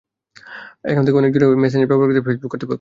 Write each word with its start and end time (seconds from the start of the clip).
এখান 0.85 1.03
থেকে 1.05 1.17
অনেক 1.17 1.31
জোর 1.33 1.43
করেই 1.43 1.61
মেসেঞ্জার 1.63 1.89
ব্যবহার 1.91 2.07
করতে 2.07 2.17
বলছে 2.17 2.27
ফেসবুক 2.27 2.49
কর্তৃপক্ষ। 2.51 2.69